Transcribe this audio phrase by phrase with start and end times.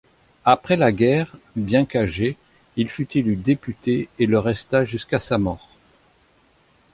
[0.45, 2.35] Après guerre, bien qu'âgé,
[2.75, 5.69] il fut élu député et le resta jusqu'à sa mort.